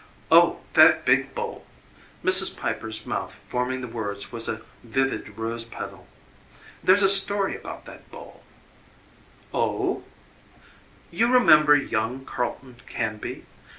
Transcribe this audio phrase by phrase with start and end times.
[0.31, 1.63] "Oh, that big bowl!"
[2.25, 2.57] Mrs.
[2.57, 6.07] Piper's mouth forming the words was a vivid rose petal.
[6.83, 8.41] "There's a story about that bowl"
[9.53, 10.03] "Oh"
[11.11, 13.45] "You remember young Carleton Canby?